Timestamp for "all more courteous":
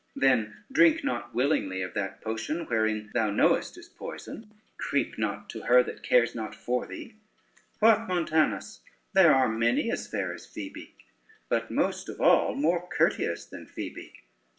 12.19-13.45